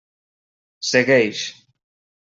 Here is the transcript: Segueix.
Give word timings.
Segueix. 0.93 1.47